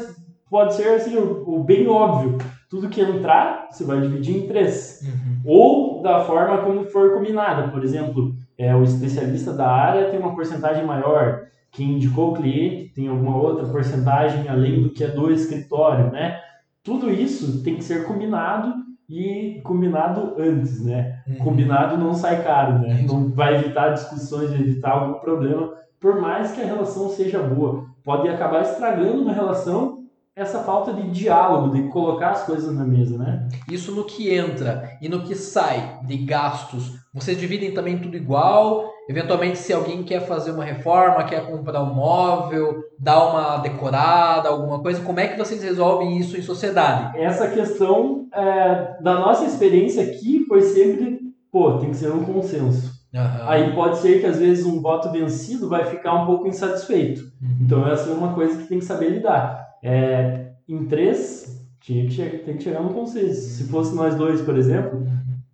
pode 0.49 0.75
ser 0.75 0.89
assim 0.89 1.17
o, 1.17 1.43
o 1.47 1.63
bem 1.63 1.87
óbvio. 1.87 2.37
Tudo 2.69 2.89
que 2.89 3.01
entrar, 3.01 3.69
você 3.71 3.85
vai 3.85 4.01
dividir 4.01 4.37
em 4.37 4.47
três. 4.47 5.01
Uhum. 5.03 5.41
Ou 5.45 6.01
da 6.01 6.21
forma 6.21 6.57
como 6.59 6.83
for 6.85 7.13
combinada. 7.13 7.69
Por 7.69 7.83
exemplo, 7.83 8.35
é, 8.57 8.75
o 8.75 8.83
especialista 8.83 9.53
da 9.53 9.69
área 9.69 10.09
tem 10.09 10.19
uma 10.19 10.35
porcentagem 10.35 10.85
maior. 10.85 11.47
Quem 11.71 11.93
indicou 11.93 12.31
o 12.31 12.33
cliente 12.33 12.93
tem 12.93 13.07
alguma 13.07 13.37
outra 13.37 13.67
porcentagem 13.67 14.47
além 14.49 14.81
do 14.81 14.89
que 14.89 15.03
é 15.03 15.07
do 15.07 15.31
escritório, 15.31 16.11
né? 16.11 16.39
Tudo 16.83 17.11
isso 17.11 17.63
tem 17.63 17.75
que 17.75 17.83
ser 17.83 18.05
combinado 18.05 18.73
e 19.09 19.61
combinado 19.63 20.35
antes, 20.37 20.83
né? 20.83 21.21
Uhum. 21.27 21.35
Combinado 21.37 21.97
não 21.97 22.13
sai 22.13 22.43
caro, 22.43 22.79
né? 22.79 23.05
Não 23.07 23.29
vai 23.29 23.55
evitar 23.55 23.93
discussões, 23.93 24.51
evitar 24.51 24.91
algum 24.91 25.19
problema, 25.19 25.73
por 25.99 26.19
mais 26.19 26.51
que 26.51 26.61
a 26.61 26.65
relação 26.65 27.09
seja 27.09 27.39
boa. 27.41 27.85
Pode 28.03 28.27
acabar 28.27 28.61
estragando 28.61 29.21
uma 29.21 29.33
relação 29.33 29.96
essa 30.37 30.59
falta 30.59 30.93
de 30.93 31.09
diálogo, 31.09 31.75
de 31.75 31.89
colocar 31.89 32.29
as 32.29 32.43
coisas 32.43 32.71
na 32.73 32.85
mesa, 32.85 33.17
né? 33.17 33.47
Isso 33.67 33.91
no 33.91 34.03
que 34.03 34.31
entra 34.31 34.91
e 35.01 35.09
no 35.09 35.23
que 35.23 35.33
sai 35.33 35.99
de 36.05 36.15
gastos, 36.17 36.93
vocês 37.11 37.39
dividem 37.39 37.73
também 37.73 37.97
tudo 37.97 38.15
igual? 38.15 38.87
Eventualmente, 39.09 39.57
se 39.57 39.73
alguém 39.73 40.03
quer 40.03 40.27
fazer 40.27 40.51
uma 40.51 40.63
reforma, 40.63 41.23
quer 41.23 41.47
comprar 41.47 41.81
um 41.81 41.91
móvel, 41.91 42.83
dar 42.99 43.25
uma 43.25 43.57
decorada, 43.57 44.49
alguma 44.49 44.79
coisa, 44.79 45.01
como 45.01 45.19
é 45.19 45.27
que 45.27 45.39
vocês 45.39 45.63
resolvem 45.63 46.19
isso 46.19 46.37
em 46.37 46.43
sociedade? 46.43 47.17
Essa 47.17 47.47
questão, 47.47 48.27
é, 48.31 49.01
da 49.01 49.15
nossa 49.15 49.43
experiência 49.45 50.03
aqui, 50.03 50.45
foi 50.47 50.61
sempre, 50.61 51.19
pô, 51.51 51.79
tem 51.79 51.89
que 51.89 51.97
ser 51.97 52.11
um 52.11 52.23
consenso. 52.23 52.95
Uhum. 53.11 53.47
Aí 53.47 53.73
pode 53.73 53.97
ser 53.97 54.19
que 54.19 54.27
às 54.27 54.37
vezes 54.37 54.65
um 54.65 54.81
voto 54.81 55.09
vencido 55.09 55.67
vai 55.67 55.85
ficar 55.85 56.13
um 56.13 56.25
pouco 56.27 56.47
insatisfeito. 56.47 57.21
Uhum. 57.41 57.57
Então 57.61 57.87
essa 57.87 58.11
é 58.11 58.13
uma 58.13 58.33
coisa 58.33 58.55
que 58.61 58.67
tem 58.67 58.77
que 58.77 58.85
saber 58.85 59.09
lidar. 59.09 59.66
É, 59.83 60.51
em 60.67 60.85
três, 60.85 61.65
tinha 61.79 62.05
que 62.05 62.11
chegar, 62.11 62.43
tem 62.43 62.57
que 62.57 62.63
chegar 62.63 62.81
no 62.81 62.93
consenso. 62.93 63.41
Se 63.41 63.63
fosse 63.65 63.95
nós 63.95 64.15
dois, 64.15 64.41
por 64.41 64.57
exemplo, 64.57 65.05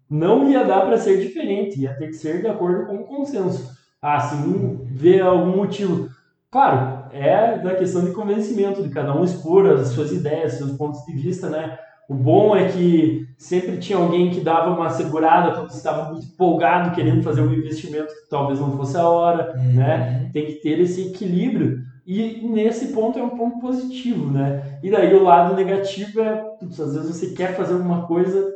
não 0.10 0.50
ia 0.50 0.64
dar 0.64 0.82
para 0.82 0.98
ser 0.98 1.20
diferente, 1.20 1.82
ia 1.82 1.94
ter 1.94 2.08
que 2.08 2.14
ser 2.14 2.42
de 2.42 2.48
acordo 2.48 2.86
com 2.86 2.96
o 2.98 3.06
consenso. 3.06 3.72
Ah, 4.02 4.20
se 4.20 4.36
um 4.36 4.86
vê 4.86 5.20
algum 5.20 5.56
motivo. 5.56 6.10
Claro, 6.52 7.06
é 7.12 7.58
da 7.58 7.74
questão 7.76 8.04
de 8.06 8.12
convencimento, 8.12 8.84
de 8.84 8.90
cada 8.90 9.16
um 9.16 9.24
expor 9.24 9.66
as 9.66 9.88
suas 9.88 10.12
ideias, 10.12 10.54
seus 10.54 10.72
pontos 10.74 11.04
de 11.06 11.14
vista, 11.14 11.50
né? 11.50 11.78
O 12.10 12.14
bom 12.14 12.56
é 12.56 12.68
que 12.68 13.28
sempre 13.38 13.78
tinha 13.78 13.98
alguém 13.98 14.30
que 14.30 14.42
dava 14.42 14.72
uma 14.72 14.90
segurada 14.90 15.54
quando 15.54 15.70
estava 15.70 16.12
muito 16.12 16.26
empolgado 16.26 16.94
querendo 16.94 17.24
fazer 17.24 17.42
um 17.42 17.54
investimento 17.54 18.14
que 18.14 18.30
talvez 18.30 18.60
não 18.60 18.76
fosse 18.76 18.98
a 18.98 19.08
hora, 19.08 19.56
uhum. 19.56 19.74
né? 19.74 20.30
Tem 20.34 20.46
que 20.46 20.56
ter 20.56 20.80
esse 20.80 21.08
equilíbrio 21.08 21.82
e 22.06 22.48
nesse 22.48 22.88
ponto 22.88 23.18
é 23.18 23.24
um 23.24 23.38
ponto 23.38 23.60
positivo, 23.60 24.30
né? 24.32 24.80
E 24.84 24.92
daí 24.92 25.14
o 25.14 25.24
lado 25.24 25.56
negativo 25.56 26.20
é, 26.20 26.36
putz, 26.60 26.80
às 26.80 26.94
vezes 26.96 27.16
você 27.16 27.34
quer 27.34 27.56
fazer 27.56 27.74
alguma 27.74 28.06
coisa 28.06 28.52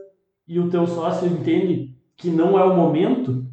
e 0.48 0.60
o 0.60 0.70
teu 0.70 0.86
sócio 0.86 1.28
entende 1.28 1.96
que 2.16 2.30
não 2.30 2.60
é 2.60 2.64
o 2.64 2.76
momento, 2.76 3.46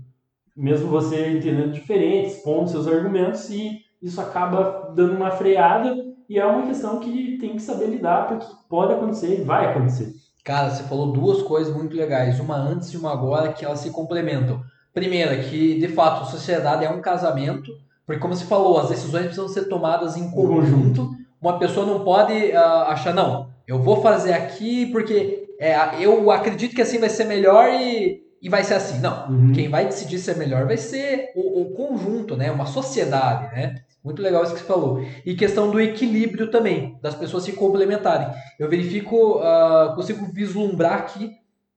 mesmo 0.57 0.89
você 0.89 1.31
entendendo 1.31 1.73
diferente, 1.73 2.29
expondo 2.29 2.71
seus 2.71 2.89
argumentos 2.89 3.49
e 3.51 3.81
isso 4.03 4.21
acaba 4.21 4.93
dando 4.95 5.17
uma 5.17 5.31
freada 5.31 5.95
e 6.29 6.39
é 6.39 6.45
uma 6.45 6.67
questão 6.67 6.99
que 7.01 7.39
tem 7.39 7.55
que 7.55 7.63
saber 7.63 7.87
lidar 7.87 8.27
porque 8.27 8.47
pode 8.69 8.93
acontecer 8.93 9.41
e 9.41 9.45
vai 9.45 9.67
acontecer. 9.67 10.13
Cara, 10.45 10.71
você 10.71 10.83
falou 10.85 11.13
duas 11.13 11.43
coisas 11.43 11.75
muito 11.75 11.97
legais, 11.97 12.41
uma 12.41 12.57
antes 12.57 12.93
e 12.93 12.97
uma 12.97 13.13
agora 13.13 13.53
que 13.53 13.65
elas 13.65 13.81
se 13.81 13.91
complementam. 13.91 14.63
Primeira, 14.93 15.37
que 15.39 15.79
de 15.79 15.89
fato 15.89 16.23
a 16.23 16.27
sociedade 16.27 16.85
é 16.85 16.91
um 16.91 17.01
casamento 17.01 17.73
porque, 18.07 18.21
como 18.21 18.35
você 18.35 18.45
falou, 18.45 18.79
as 18.79 18.91
decisões 18.91 19.25
precisam 19.25 19.49
ser 19.49 19.65
tomadas 19.65 20.17
em 20.17 20.31
conjunto. 20.31 21.11
Uma 21.41 21.59
pessoa 21.59 21.87
não 21.87 22.05
pode 22.05 22.33
uh, 22.33 22.89
achar, 22.89 23.15
não, 23.15 23.49
eu 23.67 23.83
vou 23.83 24.03
fazer 24.03 24.33
aqui 24.33 24.87
porque 24.87 25.45
é, 25.59 25.75
eu 26.01 26.31
acredito 26.31 26.75
que 26.75 26.83
assim 26.83 26.99
vai 26.99 27.09
ser 27.09 27.25
melhor 27.25 27.69
e, 27.71 28.23
e 28.41 28.49
vai 28.49 28.63
ser 28.63 28.75
assim. 28.75 28.99
Não, 28.99 29.31
uhum. 29.31 29.53
quem 29.53 29.69
vai 29.69 29.87
decidir 29.87 30.19
se 30.19 30.31
é 30.31 30.35
melhor 30.35 30.67
vai 30.67 30.77
ser 30.77 31.31
o, 31.35 31.63
o, 31.63 31.71
conjunto, 31.75 32.37
né? 32.37 32.51
Uma 32.51 32.67
sociedade, 32.67 33.55
né? 33.55 33.77
Muito 34.03 34.21
legal 34.21 34.43
isso 34.43 34.53
que 34.53 34.61
você 34.61 34.67
falou. 34.67 35.03
E 35.25 35.35
questão 35.35 35.71
do 35.71 35.81
equilíbrio 35.81 36.51
também, 36.51 36.99
das 37.01 37.15
pessoas 37.15 37.45
se 37.45 37.53
complementarem. 37.53 38.29
Eu 38.59 38.69
verifico, 38.69 39.39
uh, 39.39 39.95
consigo 39.95 40.27
vislumbrar 40.31 40.99
aqui 40.99 41.33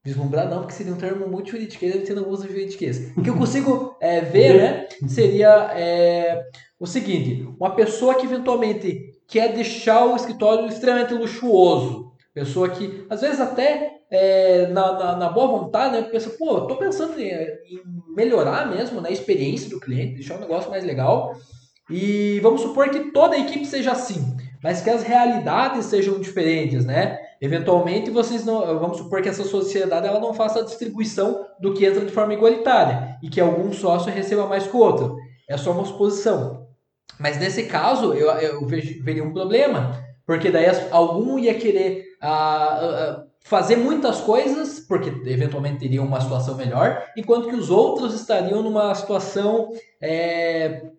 Vislumbrar 0.08 0.50
não, 0.50 0.60
porque 0.60 0.74
seria 0.74 0.94
um 0.94 0.98
termo 0.98 1.28
muito 1.28 1.52
juridiquês, 1.52 2.08
ter 2.08 2.14
no 2.14 2.30
uso 2.30 2.48
juridiquês. 2.48 3.12
O 3.18 3.22
que 3.22 3.30
eu 3.30 3.36
consigo 3.36 3.98
é, 4.00 4.22
ver, 4.22 4.54
né, 4.54 4.88
seria 5.06 5.70
é, 5.76 6.46
o 6.80 6.88
seguinte, 6.88 7.46
uma 7.60 7.76
pessoa 7.76 8.16
que 8.16 8.26
eventualmente 8.26 9.12
quer 9.28 9.54
deixar 9.54 10.06
o 10.06 10.16
escritório 10.16 10.66
extremamente 10.70 11.14
luxuoso, 11.14 12.14
pessoa 12.34 12.70
que, 12.70 13.06
às 13.10 13.20
vezes 13.20 13.42
até 13.42 13.98
é, 14.10 14.68
na, 14.68 14.94
na, 14.94 15.16
na, 15.18 15.30
boa 15.30 15.48
vontade, 15.60 15.98
né, 15.98 16.04
pensa, 16.04 16.30
pô, 16.40 16.62
tô 16.62 16.78
pensando 16.78 17.20
em, 17.20 17.28
em 17.28 17.82
melhorar 18.16 18.74
mesmo 18.74 19.02
né, 19.02 19.10
a 19.10 19.12
experiência 19.12 19.70
do 19.70 19.78
cliente, 19.78 20.14
deixar 20.14 20.38
o 20.38 20.40
negócio 20.40 20.70
mais 20.70 20.86
legal, 20.86 21.36
e 21.90 22.40
vamos 22.40 22.62
supor 22.62 22.90
que 22.92 23.12
toda 23.12 23.36
a 23.36 23.40
equipe 23.40 23.66
seja 23.66 23.92
assim, 23.92 24.38
mas 24.64 24.80
que 24.80 24.90
as 24.90 25.04
realidades 25.04 25.88
sejam 25.88 26.18
diferentes, 26.18 26.86
né? 26.86 27.27
Eventualmente, 27.39 28.10
vocês 28.10 28.44
não, 28.46 28.79
vamos 28.79 28.98
supor 28.98 29.22
que 29.22 29.29
essa 29.29 29.44
sociedade 29.44 30.08
ela 30.08 30.20
não 30.20 30.34
faça 30.34 30.60
a 30.60 30.63
distribuição 30.63 31.46
do 31.60 31.74
que 31.74 31.86
entra 31.86 32.06
de 32.06 32.12
forma 32.12 32.34
igualitária 32.34 33.17
e 33.22 33.29
que 33.29 33.39
algum 33.39 33.72
sócio 33.72 34.12
receba 34.12 34.48
mais 34.48 34.65
que 34.65 34.75
o 34.75 34.79
outro. 34.79 35.15
É 35.48 35.56
só 35.58 35.72
uma 35.72 35.86
suposição. 35.86 36.67
Mas 37.20 37.39
nesse 37.39 37.63
caso, 37.63 38.13
eu, 38.13 38.29
eu 38.32 38.65
vejo, 38.65 39.03
veria 39.03 39.24
um 39.24 39.34
problema, 39.34 40.03
porque 40.25 40.51
daí 40.51 40.65
algum 40.91 41.39
ia 41.39 41.53
querer 41.53 42.06
ah, 42.22 42.79
ah, 42.82 43.24
fazer 43.41 43.77
muitas 43.77 44.20
coisas, 44.20 44.79
porque 44.79 45.10
eventualmente 45.29 45.79
teriam 45.79 46.06
uma 46.06 46.20
situação 46.20 46.56
melhor, 46.56 47.03
enquanto 47.15 47.48
que 47.48 47.56
os 47.56 47.70
outros 47.70 48.13
estariam 48.13 48.62
numa 48.62 48.94
situação 48.94 49.70
é, 50.01 50.91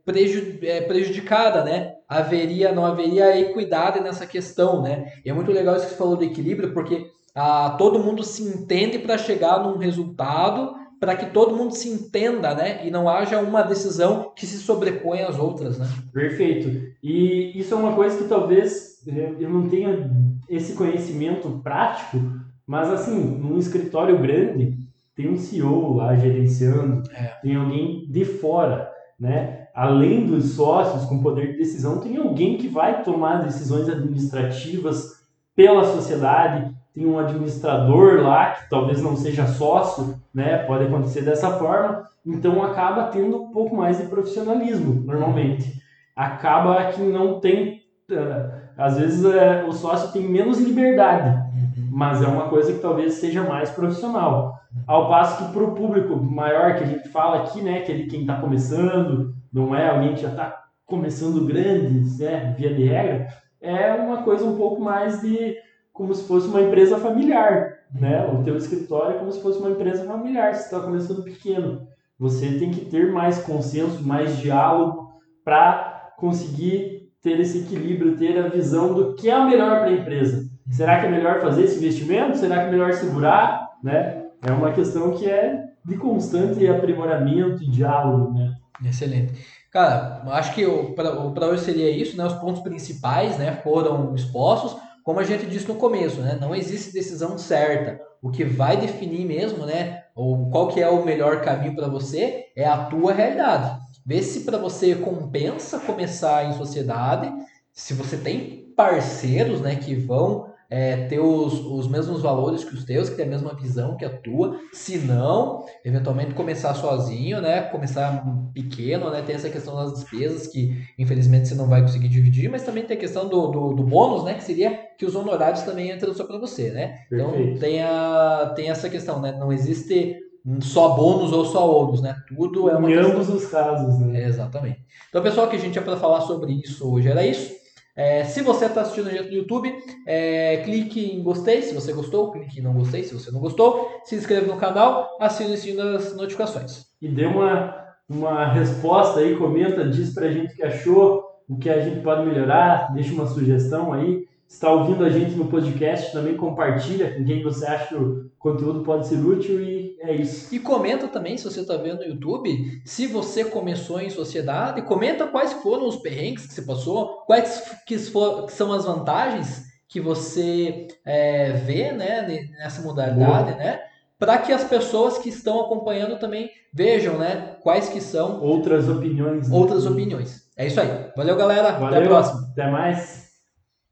prejudicada, 0.87 1.62
né? 1.62 1.98
Haveria, 2.09 2.73
não 2.73 2.87
haveria 2.87 3.38
equidade 3.38 4.00
nessa 4.00 4.27
questão, 4.27 4.81
né? 4.83 5.12
E 5.25 5.31
é 5.31 5.33
muito 5.33 5.53
legal 5.53 5.77
isso 5.77 5.85
que 5.85 5.91
você 5.91 5.99
falou 5.99 6.17
do 6.17 6.25
equilíbrio, 6.25 6.73
porque 6.73 7.11
ah, 7.35 7.75
todo 7.79 7.99
mundo 7.99 8.23
se 8.25 8.43
entende 8.43 8.99
para 8.99 9.19
chegar 9.19 9.62
num 9.62 9.77
resultado, 9.77 10.75
para 10.99 11.15
que 11.15 11.27
todo 11.27 11.55
mundo 11.55 11.75
se 11.75 11.88
entenda, 11.88 12.55
né? 12.55 12.87
E 12.87 12.91
não 12.91 13.09
haja 13.09 13.41
uma 13.41 13.62
decisão 13.62 14.33
que 14.35 14.47
se 14.47 14.59
sobrepõe 14.59 15.23
às 15.23 15.38
outras, 15.38 15.79
né? 15.79 15.87
Perfeito. 16.12 16.93
E 17.03 17.59
isso 17.59 17.75
é 17.75 17.77
uma 17.77 17.95
coisa 17.95 18.17
que 18.19 18.29
talvez 18.29 19.03
eu 19.38 19.49
não 19.49 19.69
tenha 19.69 20.11
esse 20.49 20.75
conhecimento 20.75 21.61
prático, 21.62 22.19
mas 22.67 22.91
assim, 22.91 23.19
num 23.19 23.59
escritório 23.59 24.19
grande, 24.19 24.77
tem 25.15 25.29
um 25.29 25.37
CEO 25.37 25.95
lá 25.95 26.15
gerenciando, 26.17 27.03
é. 27.12 27.35
tem 27.43 27.57
alguém 27.57 28.07
de 28.09 28.25
fora, 28.25 28.91
né? 29.19 29.69
Além 29.75 30.27
dos 30.27 30.55
sócios 30.55 31.05
com 31.05 31.23
poder 31.23 31.53
de 31.53 31.59
decisão, 31.59 31.99
tem 31.99 32.17
alguém 32.17 32.57
que 32.57 32.69
vai 32.69 33.03
tomar 33.03 33.43
decisões 33.43 33.89
administrativas 33.89 35.19
pela 35.55 35.85
sociedade, 35.85 36.73
tem 36.95 37.07
um 37.07 37.19
administrador 37.19 38.23
lá 38.23 38.53
que 38.53 38.71
talvez 38.71 39.03
não 39.03 39.17
seja 39.17 39.47
sócio, 39.47 40.19
né? 40.35 40.59
Pode 40.59 40.85
acontecer 40.85 41.23
dessa 41.23 41.59
forma, 41.59 42.05
então 42.27 42.63
acaba 42.63 43.05
tendo 43.05 43.43
um 43.43 43.53
pouco 43.53 43.77
mais 43.77 43.99
de 43.99 44.07
profissionalismo 44.07 45.03
normalmente. 45.05 45.81
Acaba 46.15 46.93
que 46.93 47.01
não 47.01 47.41
tem 47.41 47.83
eh, 48.11 48.59
às 48.79 48.97
vezes 48.97 49.25
é, 49.25 49.65
o 49.65 49.73
sócio 49.73 50.13
tem 50.13 50.23
menos 50.23 50.61
liberdade. 50.61 51.48
Mas 51.91 52.23
é 52.23 52.27
uma 52.27 52.49
coisa 52.49 52.73
que 52.73 52.81
talvez 52.81 53.15
seja 53.15 53.43
mais 53.43 53.71
profissional. 53.71 54.59
Ao 54.87 55.09
passo 55.09 55.45
que 55.45 55.53
para 55.53 55.65
o 55.65 55.75
público 55.75 56.17
maior 56.17 56.77
que 56.77 56.85
a 56.85 56.87
gente 56.87 57.09
fala 57.09 57.43
aqui, 57.43 57.63
né, 57.63 57.81
que 57.81 57.93
é 57.93 58.07
quem 58.07 58.23
está 58.23 58.41
começando, 58.41 59.35
não 59.53 59.75
é 59.75 59.89
alguém 59.89 60.15
que 60.15 60.23
já 60.23 60.31
está 60.31 60.65
começando 60.87 61.47
grande, 61.47 62.01
né, 62.23 62.55
via 62.57 62.75
de 62.75 62.85
regra, 62.85 63.29
é 63.61 63.93
uma 63.95 64.23
coisa 64.23 64.45
um 64.45 64.57
pouco 64.57 64.81
mais 64.81 65.21
de 65.21 65.57
como 65.93 66.15
se 66.15 66.27
fosse 66.29 66.47
uma 66.47 66.63
empresa 66.63 66.97
familiar, 66.99 67.79
né? 67.93 68.25
O 68.33 68.45
teu 68.45 68.57
escritório 68.57 69.17
é 69.17 69.19
como 69.19 69.33
se 69.33 69.43
fosse 69.43 69.59
uma 69.59 69.71
empresa 69.71 70.05
familiar, 70.05 70.55
você 70.55 70.63
está 70.63 70.81
começando 70.81 71.25
pequeno. 71.25 71.89
Você 72.19 72.59
tem 72.59 72.71
que 72.71 72.85
ter 72.85 73.13
mais 73.13 73.43
consenso, 73.43 74.07
mais 74.07 74.37
diálogo 74.39 75.09
para 75.45 76.13
conseguir 76.17 77.11
ter 77.21 77.41
esse 77.41 77.59
equilíbrio, 77.59 78.17
ter 78.17 78.39
a 78.39 78.49
visão 78.49 78.95
do 78.95 79.15
que 79.15 79.29
é 79.29 79.37
o 79.37 79.47
melhor 79.47 79.81
para 79.81 79.89
a 79.89 79.93
empresa. 79.93 80.49
Será 80.71 81.01
que 81.01 81.07
é 81.07 81.11
melhor 81.11 81.41
fazer 81.41 81.65
esse 81.65 81.79
investimento? 81.79 82.39
Será 82.39 82.57
que 82.59 82.69
é 82.69 82.71
melhor 82.71 82.93
segurar? 82.93 83.71
Né? 83.83 84.25
É 84.47 84.53
uma 84.53 84.73
questão 84.73 85.13
que 85.13 85.29
é 85.29 85.65
de 85.85 85.97
constante 85.97 86.67
aprimoramento 86.67 87.63
e 87.63 87.71
diálogo. 87.71 88.35
Né? 88.35 88.55
Excelente. 88.85 89.33
Cara, 89.71 90.23
acho 90.29 90.55
que 90.55 90.65
para 90.95 91.47
hoje 91.47 91.65
seria 91.65 91.91
isso, 91.91 92.17
né? 92.17 92.25
Os 92.25 92.35
pontos 92.35 92.63
principais 92.63 93.37
né, 93.39 93.61
foram 93.63 94.15
expostos. 94.15 94.77
Como 95.05 95.21
a 95.21 95.25
gente 95.25 95.47
disse 95.47 95.69
no 95.69 95.75
começo, 95.75 96.21
né? 96.21 96.39
Não 96.41 96.55
existe 96.55 96.93
decisão 96.93 97.39
certa. 97.39 98.01
O 98.21 98.31
que 98.31 98.45
vai 98.45 98.77
definir 98.77 99.27
mesmo, 99.27 99.65
né? 99.65 100.05
Ou 100.15 100.51
qual 100.51 100.69
que 100.69 100.81
é 100.81 100.89
o 100.89 101.05
melhor 101.05 101.41
caminho 101.43 101.75
para 101.75 101.89
você 101.89 102.47
é 102.57 102.67
a 102.67 102.85
tua 102.85 103.13
realidade. 103.13 103.79
Vê 104.05 104.23
se 104.23 104.41
para 104.41 104.59
você 104.59 104.95
compensa 104.95 105.79
começar 105.81 106.47
em 106.47 106.55
sociedade, 106.55 107.31
se 107.73 107.95
você 107.95 108.17
tem 108.17 108.73
parceiros, 108.77 109.61
né, 109.61 109.77
que 109.77 109.95
vão 109.95 110.49
é, 110.71 111.07
ter 111.07 111.19
os, 111.19 111.65
os 111.65 111.89
mesmos 111.89 112.21
valores 112.21 112.63
que 112.63 112.75
os 112.75 112.85
teus, 112.85 113.09
que 113.09 113.17
tem 113.17 113.25
a 113.25 113.29
mesma 113.29 113.55
visão 113.55 113.97
que 113.97 114.05
a 114.05 114.11
tua. 114.11 114.59
Se 114.73 114.99
não, 114.99 115.65
eventualmente 115.85 116.35
começar 116.35 116.75
sozinho, 116.75 117.41
né? 117.41 117.63
Começar 117.63 118.23
pequeno, 118.53 119.11
né? 119.11 119.23
Tem 119.23 119.35
essa 119.35 119.49
questão 119.49 119.75
das 119.75 119.95
despesas 119.95 120.47
que 120.47 120.77
infelizmente 120.99 121.49
você 121.49 121.55
não 121.55 121.67
vai 121.67 121.81
conseguir 121.81 122.09
dividir, 122.09 122.51
mas 122.51 122.65
também 122.65 122.85
tem 122.85 122.97
a 122.97 123.01
questão 123.01 123.29
do, 123.29 123.47
do, 123.49 123.75
do 123.75 123.83
bônus, 123.83 124.25
né? 124.25 124.35
Que 124.35 124.45
seria 124.45 124.79
que 124.99 125.07
os 125.07 125.15
honorários 125.15 125.63
também 125.63 125.91
entram 125.91 126.13
só 126.13 126.25
para 126.25 126.39
você, 126.39 126.71
né? 126.71 126.99
Então, 127.07 127.31
Perfeito. 127.31 127.49
Então 127.49 127.61
tem, 127.61 127.83
a, 127.83 128.53
tem 128.55 128.71
essa 128.71 128.91
questão, 128.91 129.21
né? 129.21 129.33
Não 129.33 129.51
existe 129.51 130.19
só 130.61 130.91
bônus 130.91 131.33
ou 131.33 131.45
só 131.45 131.81
ônus, 131.83 132.01
né? 132.01 132.17
Tudo 132.29 132.69
é 132.69 132.77
uma 132.77 132.91
Em 132.91 132.95
questão... 132.95 133.13
ambos 133.13 133.29
os 133.29 133.47
casos, 133.47 133.99
né? 134.01 134.23
É, 134.23 134.27
exatamente. 134.27 134.81
Então, 135.09 135.23
pessoal, 135.23 135.49
que 135.49 135.57
a 135.57 135.59
gente 135.59 135.73
tinha 135.73 135.85
para 135.85 135.97
falar 135.97 136.21
sobre 136.23 136.53
isso 136.53 136.91
hoje 136.91 137.09
era 137.09 137.27
isso. 137.27 137.58
É, 137.99 138.23
se 138.23 138.43
você 138.43 138.67
está 138.67 138.83
assistindo 138.83 139.11
gente 139.11 139.28
no 139.28 139.35
YouTube, 139.35 139.75
é, 140.07 140.59
clique 140.59 141.17
em 141.17 141.21
gostei 141.21 141.62
se 141.62 141.75
você 141.75 141.93
gostou, 141.93 142.31
clique 142.31 142.61
em 142.61 142.62
não 142.62 142.73
gostei 142.73 143.02
se 143.02 143.12
você 143.12 143.33
não 143.33 143.40
gostou, 143.40 143.90
se 144.05 144.14
inscreva 144.14 144.47
no 144.47 144.57
canal, 144.57 145.09
assine 145.19 145.55
o 145.55 145.57
sininho 145.57 145.78
das 145.78 146.17
notificações. 146.17 146.87
E 147.02 147.09
dê 147.09 147.26
uma, 147.26 147.75
uma 148.09 148.47
resposta 148.52 149.19
aí, 149.19 149.37
comenta, 149.37 149.85
diz 149.88 150.14
pra 150.14 150.31
gente 150.31 150.52
o 150.52 150.57
que 150.57 150.62
achou, 150.62 151.25
o 151.49 151.59
que 151.59 151.69
a 151.69 151.81
gente 151.81 152.00
pode 152.00 152.25
melhorar, 152.25 152.95
deixa 152.95 153.12
uma 153.12 153.26
sugestão 153.26 153.93
aí 153.93 154.28
está 154.49 154.73
ouvindo 154.73 155.05
a 155.05 155.11
gente 155.11 155.37
no 155.37 155.47
podcast, 155.47 156.11
também 156.11 156.37
compartilha 156.37 157.14
com 157.14 157.25
quem 157.25 157.43
você 157.43 157.67
acha 157.67 157.88
que 157.88 157.95
o 157.95 158.31
conteúdo 158.38 158.81
pode 158.81 159.07
ser 159.07 159.17
útil 159.17 159.61
e 159.61 159.88
é 160.00 160.14
isso. 160.14 160.55
E 160.55 160.59
comenta 160.59 161.09
também, 161.09 161.37
se 161.37 161.45
você 161.45 161.61
está 161.61 161.76
vendo 161.76 161.99
no 161.99 162.05
YouTube, 162.05 162.81
se 162.85 163.07
você 163.07 163.45
começou 163.45 164.00
em 164.00 164.11
sociedade, 164.11 164.83
comenta 164.83 165.26
quais 165.26 165.52
foram 165.55 165.87
os 165.87 165.97
perrengues 165.97 166.47
que 166.47 166.55
você 166.55 166.62
passou, 166.62 167.25
quais 167.26 167.78
que, 167.87 167.99
for, 167.99 168.47
que 168.47 168.52
são 168.52 168.73
as 168.73 168.85
vantagens 168.85 169.64
que 169.88 170.00
você 170.00 170.88
é, 171.05 171.52
vê 171.52 171.93
né, 171.93 172.47
nessa 172.59 172.83
modalidade, 172.83 173.52
Boa. 173.52 173.57
né? 173.57 173.81
Para 174.19 174.38
que 174.38 174.52
as 174.52 174.64
pessoas 174.64 175.19
que 175.19 175.28
estão 175.28 175.61
acompanhando 175.61 176.19
também 176.19 176.50
vejam, 176.73 177.17
né? 177.17 177.57
Quais 177.62 177.88
que 177.88 178.00
são 178.00 178.40
outras 178.40 178.88
opiniões. 178.88 179.50
Outras 179.50 179.85
né? 179.85 179.90
opiniões. 179.90 180.49
É 180.57 180.67
isso 180.67 180.81
aí. 180.81 181.11
Valeu, 181.17 181.37
galera. 181.37 181.73
Valeu. 181.73 181.87
Até 181.87 181.99
a 181.99 182.09
próxima. 182.09 182.49
Até 182.50 182.71
mais. 182.71 183.28